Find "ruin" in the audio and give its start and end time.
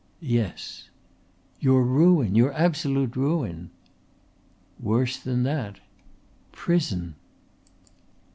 1.83-2.33, 3.15-3.69